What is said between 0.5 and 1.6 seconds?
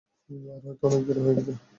আর হয়তো অনেক দেরিও হয়ে গেছে।